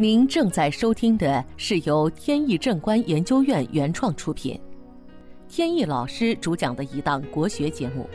[0.00, 4.58] 您正在收听的是由天意正观研究院原创出品，
[5.46, 8.08] 天意老师主讲的一档国学节目。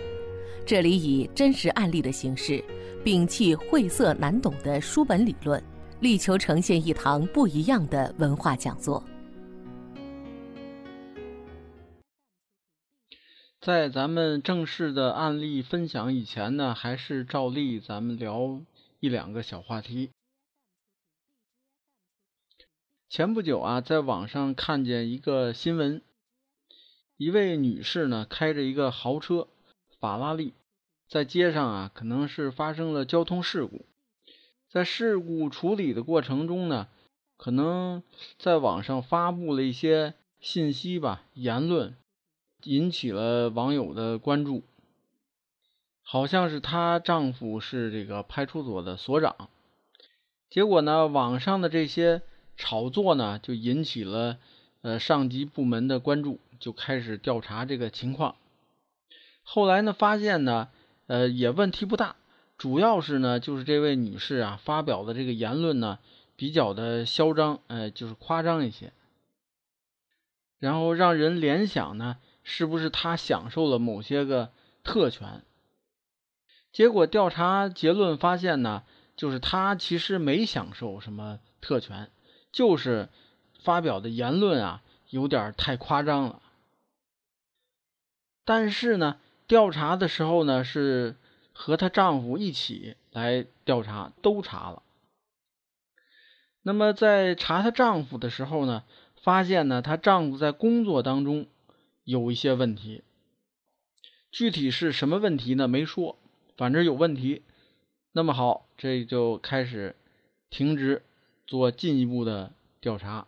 [0.65, 2.59] 这里以真实案例的形式，
[3.03, 5.63] 摒弃晦涩难懂的书本理论，
[5.99, 9.03] 力求呈现一堂不一样的文化讲座。
[13.61, 18.59] 在咱们正式的案例分享以前呢，还是照例咱们聊
[18.99, 20.09] 一两个小话题。
[23.07, 26.01] 前不久啊，在网上看见一个新闻，
[27.17, 29.47] 一位女士呢开着一个豪车
[29.99, 30.53] 法拉利，
[31.07, 33.85] 在街上啊，可能是发生了交通事故。
[34.69, 36.87] 在事故处理的过程中呢，
[37.37, 38.01] 可能
[38.39, 41.95] 在网上发布了一些信息吧，言论
[42.63, 44.63] 引起了网友的关注。
[46.01, 49.49] 好像是她丈夫是这个派出所的所长，
[50.49, 52.23] 结果呢，网上的这些。
[52.57, 54.37] 炒作呢，就引起了
[54.81, 58.35] 呃上级部门的关注，就开始调查这个情况。
[59.43, 60.69] 后来呢，发现呢，
[61.07, 62.15] 呃也问题不大，
[62.57, 65.99] 主要是呢，就是这位女士啊发表的这个言论呢
[66.35, 68.91] 比较的嚣张，呃就是夸张一些，
[70.59, 74.51] 然后让人联想呢，是不是她享受了某些个
[74.83, 75.43] 特权？
[76.71, 78.83] 结果调查结论发现呢，
[79.15, 82.09] 就是她其实没享受什么特权。
[82.55, 83.09] 就是
[83.59, 86.41] 发表的言论啊，有点太夸张了。
[88.45, 91.17] 但是呢，调查的时候呢，是
[91.51, 94.83] 和她丈夫一起来调查，都查了。
[96.61, 98.85] 那么在查她丈夫的时候呢，
[99.21, 101.47] 发现呢，她丈夫在工作当中
[102.05, 103.03] 有一些问题。
[104.31, 105.67] 具体是什么问题呢？
[105.67, 106.17] 没说，
[106.55, 107.43] 反正有问题。
[108.13, 109.97] 那么好，这就开始
[110.49, 111.03] 停职。
[111.47, 113.27] 做进一步的调查，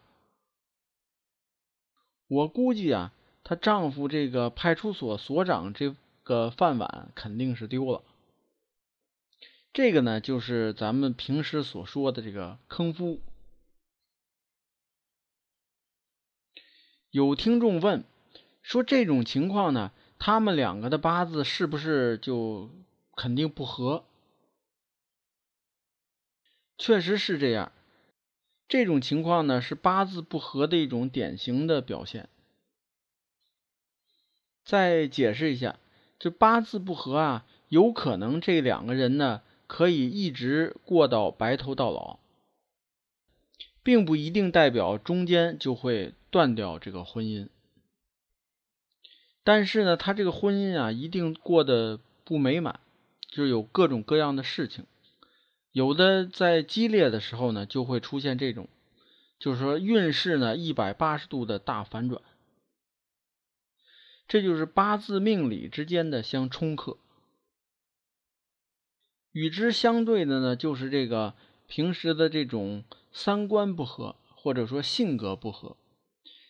[2.27, 8.03] 我估计啊，她丈夫这个派出所所长这个饭碗肯定是丢了。
[9.71, 13.21] 这个呢，就是咱们平时所说的这个坑夫。
[17.11, 18.03] 有听众问
[18.63, 22.71] 说，这种情况呢，他们两个的八字是不是就
[23.15, 24.03] 肯定不合？
[26.77, 27.71] 确实是这样。
[28.67, 32.29] 这种情况呢，是八字不合的一种典型的表现。
[34.63, 35.79] 再解释一下，
[36.19, 42.19] 这八字不合啊，有可能这两个人呢，可以一直过到白头到老，
[43.81, 47.47] 并不一定代表中间就会断掉这个婚姻。
[49.45, 52.81] 但是呢，他这个婚姻啊，一定过得不美满，
[53.29, 54.85] 就有各种各样的事情。
[55.77, 58.67] 有的在激烈的时候呢，就会出现这种，
[59.37, 62.19] 就是说运势呢一百八十度的大反转，
[64.27, 66.97] 这就是八字命理之间的相冲克。
[69.31, 71.35] 与之相对的呢，就是这个
[71.67, 75.77] 平时的这种三观不合，或者说性格不合，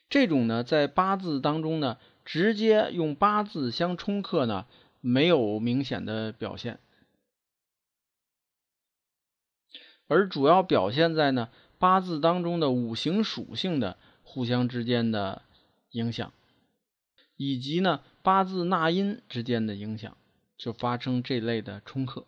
[0.08, 4.68] 这种呢在八字当中呢，直接用八字相冲克呢，
[5.02, 6.80] 没有明显的表现。
[10.08, 15.42] 而主要表现在呢八字当中的五行属性的互相之间的
[15.92, 16.32] 影响，
[17.36, 20.18] 以及呢八字纳音之间的影响，
[20.58, 22.26] 就发生这类的冲克。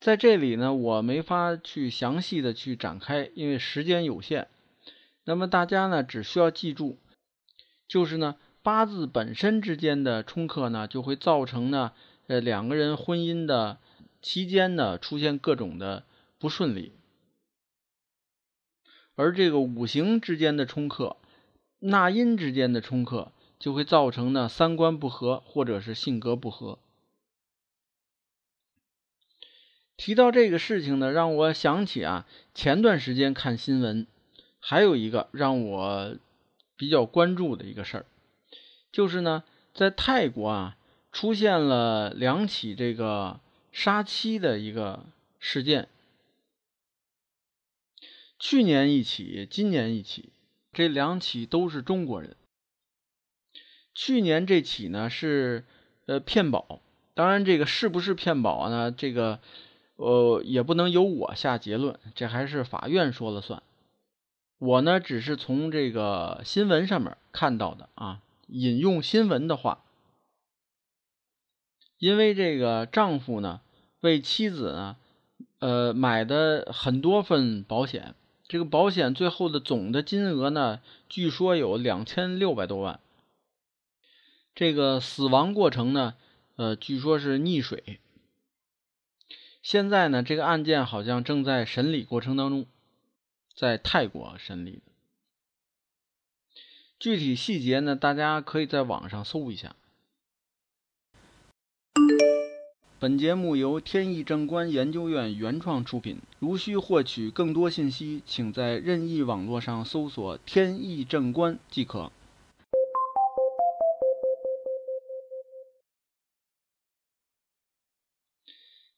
[0.00, 4.48] 在这里呢，我没法去详细的去展开，因为时间有限。
[5.24, 6.98] 那么大家呢，只需要记住，
[7.86, 11.92] 就是呢八字本身之间的冲克呢，就会造成呢
[12.26, 13.78] 呃两个人婚姻的。
[14.22, 16.04] 期间呢，出现各种的
[16.38, 16.92] 不顺利，
[19.16, 21.16] 而这个五行之间的冲克、
[21.80, 26.78] 纳音之间的冲克，就会造成呢三观不合或者是性格不合。
[29.96, 32.24] 提到这个事情呢，让我想起啊，
[32.54, 34.06] 前段时间看新闻，
[34.60, 36.16] 还有一个让我
[36.76, 38.06] 比较关注的一个事儿，
[38.92, 39.42] 就是呢，
[39.74, 40.76] 在泰国啊，
[41.10, 43.40] 出现了两起这个。
[43.72, 45.06] 杀妻的一个
[45.40, 45.88] 事件，
[48.38, 50.28] 去年一起，今年一起，
[50.72, 52.36] 这两起都是中国人。
[53.94, 55.64] 去年这起呢是
[56.06, 56.80] 呃骗保，
[57.14, 58.92] 当然这个是不是骗保呢？
[58.92, 59.40] 这个
[59.96, 63.62] 呃也不能由我下结论，这还是法院说了算。
[64.58, 69.82] 我呢只是从这个新闻上面看到的啊，引用新闻的话。
[72.02, 73.60] 因为这个丈夫呢，
[74.00, 74.96] 为妻子呢，
[75.60, 78.16] 呃买的很多份保险，
[78.48, 82.98] 这个保险最后的总的金额呢，据说有两千六百多万。
[84.52, 86.14] 这个死亡过程呢，
[86.56, 88.00] 呃，据说是溺水。
[89.62, 92.66] 现在呢，这个案件好像正在审理过程当中，
[93.54, 94.82] 在泰国审理。
[96.98, 99.76] 具体细节呢，大家可以在网上搜一下。
[103.02, 106.20] 本节目由天意正观研究院原创出品。
[106.38, 112.12] 如需获取更多信息，请在任意网络上搜索“天意正观”即可。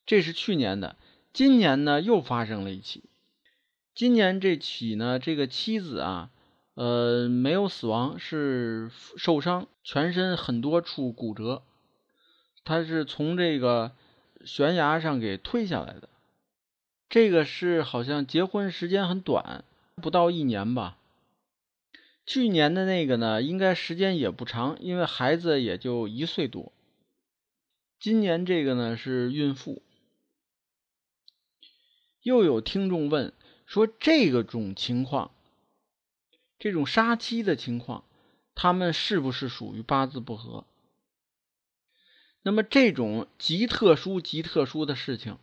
[0.05, 0.97] 这是去年的，
[1.33, 3.05] 今年呢又发生了一起。
[3.95, 6.31] 今年这起呢，这个妻子啊，
[6.75, 11.63] 呃，没有死亡，是受伤，全身很多处骨折。
[12.65, 13.93] 他是从这个
[14.45, 16.09] 悬崖上给推下来的。
[17.09, 19.65] 这个是好像结婚时间很短，
[19.97, 20.99] 不到一年吧。
[22.27, 26.73] 去年的那个呢，应该时间也不长，因为孩子也就一岁多。
[28.01, 29.83] 今年这个呢是孕妇。
[32.23, 33.35] 又有听众问
[33.67, 35.31] 说：“这个种情况，
[36.59, 38.05] 这种杀妻的情况，
[38.55, 40.65] 他们是不是属于八字不合？
[42.45, 45.39] 那么这种极特殊、极特殊的事情，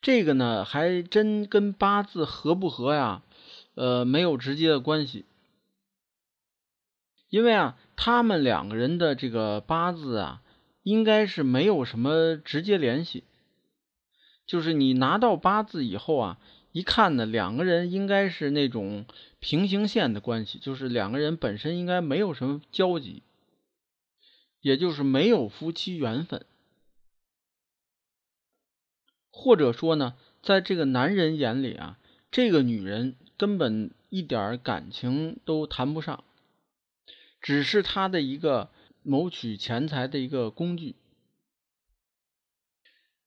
[0.00, 3.22] 这个呢，还真跟八字合不合呀？
[3.74, 5.24] 呃，没有直接的关系，
[7.28, 10.42] 因为啊，他们两个人的这个八字啊，
[10.82, 13.22] 应该是没有什么直接联系。”
[14.48, 16.38] 就是你拿到八字以后啊，
[16.72, 19.04] 一看呢，两个人应该是那种
[19.40, 23.22] 平行线的关系，就是两个人本身应该没有什么交集，
[24.60, 26.44] 也就是没有夫妻缘分，
[29.30, 31.98] 或者说呢，在这个男人眼里啊，
[32.30, 36.24] 这个女人根本一点感情都谈不上，
[37.40, 38.70] 只是他的一个
[39.02, 40.96] 谋取钱财的一个工具。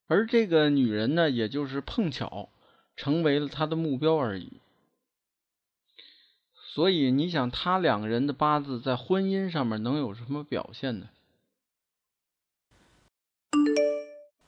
[0.08, 2.50] 而这个女人呢，也就是碰巧
[2.98, 4.60] 成为了他的目标而已。
[6.54, 11.10] 所以你想，他两个人的八字在婚姻上面能有什么表现呢？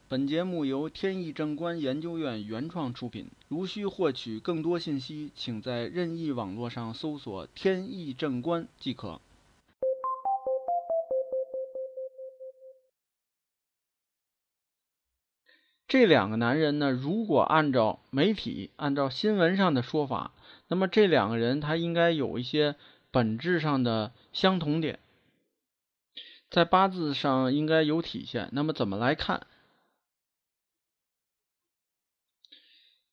[0.09, 3.27] 本节目由天意正观研究院原创出品。
[3.47, 9.21] 如需获取更多信息，请在任意网络上搜索“天意正观”即可。
[15.88, 20.31] 这两个男人呢，如果按照媒体、按照新闻上的说法，
[20.67, 22.75] 那么这两个人他应该有一些
[23.09, 25.00] 本质上的相同点，
[26.50, 28.50] 在八字上应该有体现。
[28.51, 29.47] 那么怎么来看？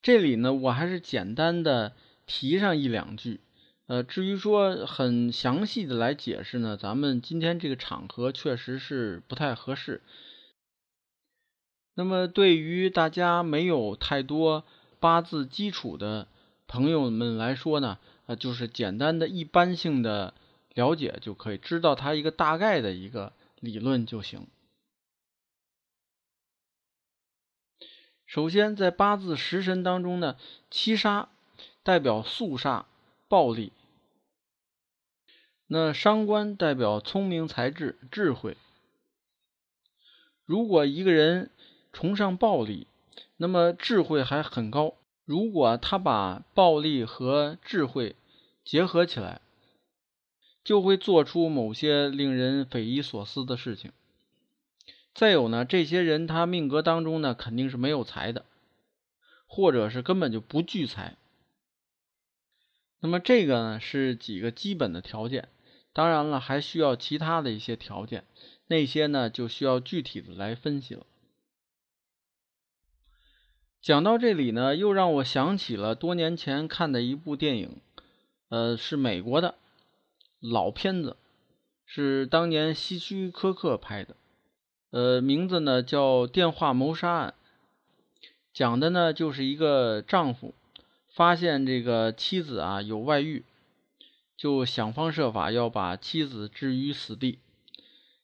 [0.03, 1.93] 这里呢，我还是简单的
[2.27, 3.41] 提上一两句。
[3.87, 10.01] 呃，至于说很详细的来解释呢，咱们今天这个场合确实是不太合适。
[11.95, 14.65] 那么，对于大家没有太多
[15.01, 16.29] 八字基础的
[16.67, 20.33] 朋友们来说呢，呃，就是简单的一般性的
[20.73, 24.47] 了解就可以，知道它一个大概的一个理论就行。
[28.31, 30.37] 首先，在八字食神当中呢，
[30.71, 31.29] 七杀
[31.83, 32.87] 代表肃杀、
[33.27, 33.73] 暴力；
[35.67, 38.57] 那伤官代表聪明才智、智慧。
[40.47, 41.51] 如果一个人，
[41.93, 42.87] 崇尚暴力，
[43.37, 44.95] 那么智慧还很高。
[45.25, 48.15] 如果他把暴力和智慧
[48.65, 49.41] 结合起来，
[50.63, 53.91] 就会做出某些令人匪夷所思的事情。
[55.13, 58.45] 再有呢，这些人他命格当中呢肯定是没有财的，
[59.47, 61.17] 或者是根本就不聚财。
[63.01, 65.49] 那么这个呢是几个基本的条件，
[65.93, 68.25] 当然了，还需要其他的一些条件，
[68.67, 71.07] 那些呢就需要具体的来分析了。
[73.83, 77.81] 讲到这里呢，又让我想起了多年前看的一部电影，
[78.51, 79.55] 呃，是美国的
[80.39, 81.17] 老片子，
[81.87, 84.15] 是当年希区柯克拍的，
[84.91, 87.35] 呃，名字呢叫《电话谋杀案》，
[88.53, 90.53] 讲的呢就是一个丈夫
[91.09, 93.45] 发现这个妻子啊有外遇，
[94.37, 97.39] 就想方设法要把妻子置于死地，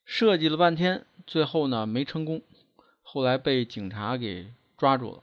[0.05, 2.43] 设计了半天，最后呢没成功，
[3.03, 5.23] 后来被警察给抓住了。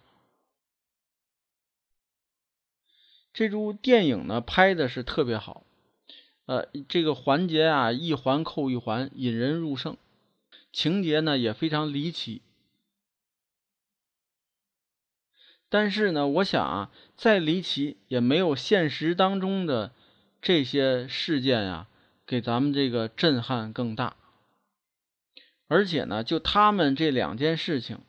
[3.33, 5.63] 这部电影呢拍的是特别好，
[6.45, 9.97] 呃，这个环节啊一环扣一环，引人入胜，
[10.73, 12.41] 情节呢也非常离奇。
[15.69, 19.91] 但是呢，我想啊，再离奇也没有现实当中的
[20.41, 21.87] 这些事件啊，
[22.27, 24.15] 给咱们这个震撼更大。
[25.67, 27.99] 而且呢，就他们这两件事情，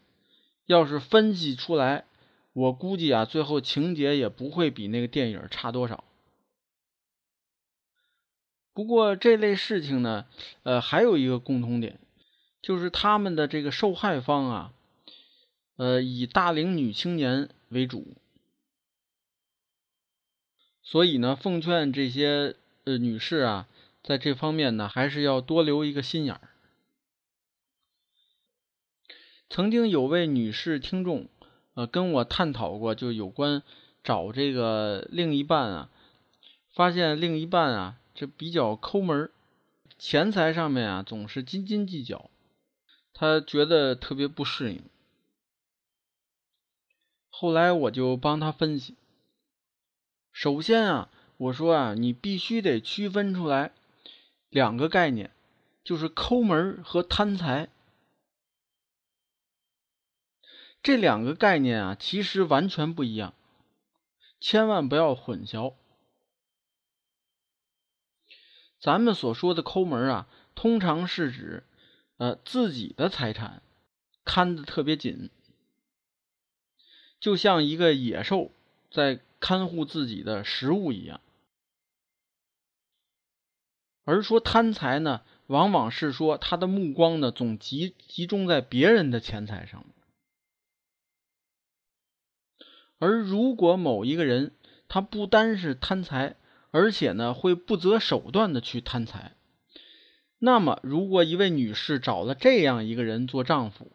[0.66, 2.04] 要是分析出来，
[2.52, 6.04] 我估计啊，最后情节也不会比那个电影差多少。
[8.75, 10.26] 不过这类事情呢，
[10.64, 11.99] 呃，还有一个共同点，
[12.64, 14.73] 就是他们的这个受害方啊，
[15.76, 18.16] 呃，以大龄女青年为主。
[20.83, 23.68] 所以呢，奉劝这些呃女士啊，
[24.02, 26.49] 在这方面呢，还是要多留一个心眼儿。
[29.50, 31.28] 曾经有位女士听众，
[31.75, 33.62] 呃，跟我探讨过，就有关
[34.02, 35.90] 找这个另一半啊，
[36.73, 37.99] 发现另一半啊。
[38.14, 39.30] 这比较抠门儿
[39.99, 42.30] 钱财上面啊总是斤斤计较，
[43.14, 44.83] 他觉得特别不适应。
[47.30, 48.97] 后来我就帮他分析，
[50.33, 53.73] 首先啊，我说啊，你必须得区分出来
[54.49, 55.30] 两个概念，
[55.83, 57.68] 就是抠门和贪财，
[60.83, 63.33] 这两个概念啊其实完全不一样，
[64.40, 65.75] 千万不要混淆。
[68.80, 71.64] 咱们所说的抠门啊，通常是指，
[72.16, 73.62] 呃，自己的财产
[74.25, 75.30] 看得特别紧，
[77.18, 78.52] 就像一个野兽
[78.90, 81.21] 在看护自己的食物一样。
[84.04, 89.85] 而说贪财呢，往往是说他的目光呢总集集中在别人的钱财上。
[92.99, 94.52] 而如果某一个人
[94.88, 96.37] 他不单是贪财，
[96.71, 99.35] 而且呢，会不择手段的去贪财。
[100.44, 103.90] 那么，如果一位女士找了这样一个人做丈夫，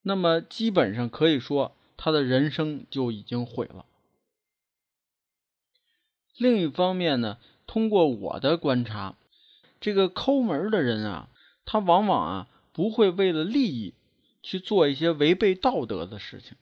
[0.00, 3.84] 那么基本上可以说，她的人生就已经毁了。
[6.38, 7.36] 另一方面呢，
[7.66, 9.16] 通过我的观察，
[9.82, 11.28] 这个抠门的人啊，
[11.66, 13.92] 他往往啊不会为了利益
[14.42, 16.56] 去做一些违背道德的事情。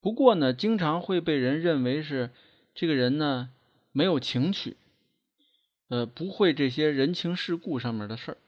[0.00, 2.32] 不过呢，经常会被人认为是。
[2.74, 3.48] 这个人呢，
[3.92, 4.76] 没有情趣，
[5.88, 8.38] 呃，不会这些人情世故上面的事儿。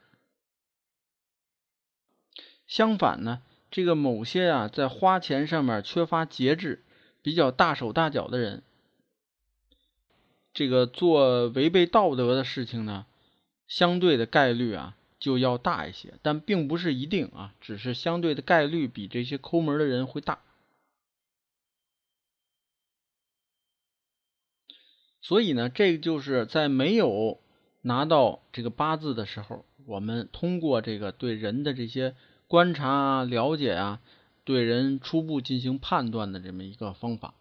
[2.66, 6.84] 相反呢，这个某些啊，在花钱上面缺乏节制、
[7.22, 8.62] 比较大手大脚的人，
[10.52, 13.06] 这个做违背道德的事情呢，
[13.66, 20.40] 相对的概率啊就要大一些，但并不是一定啊，只是相对的概率比这些抠门的人会大。
[25.20, 27.40] 所以呢，这个就是在没有
[27.82, 32.14] 拿到这个八字的时候，我们通过这个对人的这些
[32.46, 34.00] 观察啊、了解啊，
[34.44, 37.34] 对人初步进行判断的这么一个方法。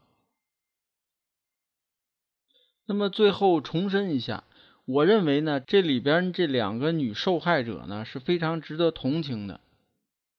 [2.86, 4.44] 那么最后重申一下，
[4.86, 9.62] 我认为呢，这里边这两个女受害者呢是非常值得同情的，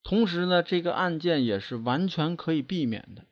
[0.02, 3.24] 同时呢，这个案件也是完全可以避免的，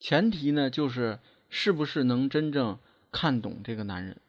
[0.00, 2.78] 前提呢就是是不是能真正。
[3.16, 4.20] 看懂这个男人。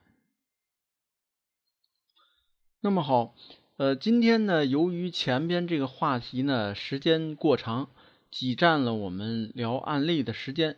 [2.79, 3.35] 那么好，
[3.75, 7.89] 呃，今天呢，由于前边这个话题呢时间过长，
[8.31, 10.77] 挤占了我们聊案例的时间，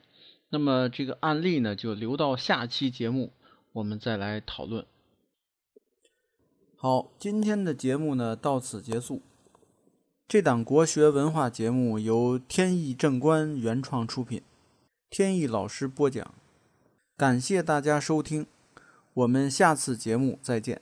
[0.50, 3.32] 那么这个案例呢就留到下期节目
[3.74, 4.84] 我们再来讨论。
[6.75, 9.22] 好，今天的节目呢到此结束。
[10.28, 14.42] 这档国学文化节目由天意正观原创出品，
[15.12, 16.34] 天意老师播讲。
[17.19, 18.45] 感谢大家收听，
[19.13, 20.79] 我们下次节目再见。